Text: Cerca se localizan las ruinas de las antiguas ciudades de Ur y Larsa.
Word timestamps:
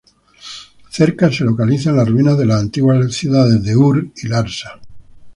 Cerca 0.89 1.31
se 1.31 1.43
localizan 1.43 1.95
las 1.95 2.09
ruinas 2.09 2.35
de 2.35 2.47
las 2.47 2.59
antiguas 2.59 3.13
ciudades 3.13 3.61
de 3.63 3.75
Ur 3.75 4.09
y 4.15 4.27
Larsa. 4.29 4.79